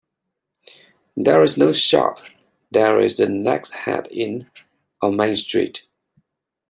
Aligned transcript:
There 1.15 1.43
is 1.43 1.57
no 1.59 1.71
shop, 1.71 2.21
there 2.71 2.99
is 2.99 3.17
the 3.17 3.29
Nags 3.29 3.69
Head 3.69 4.07
Inn 4.11 4.49
on 4.99 5.15
Main 5.15 5.35
Street. 5.35 5.87